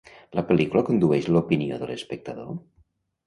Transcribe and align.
La 0.37 0.43
pel·lícula 0.51 0.83
condueix 0.87 1.27
l'opinió 1.35 1.79
de 1.83 1.89
l'espectador? 1.91 2.49